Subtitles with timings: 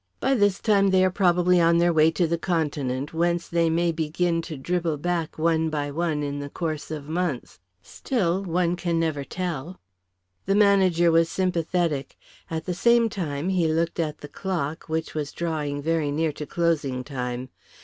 [0.19, 3.91] "By this time they are probably on their way to the Continent, whence they may
[3.91, 7.59] begin to dribble back one by one in the course of months.
[7.83, 9.79] Still, one never can tell."
[10.47, 12.17] The manager was sympathetic;
[12.49, 16.47] at the same time he looked at the clock, which was drawing very near to
[16.47, 17.49] closing time.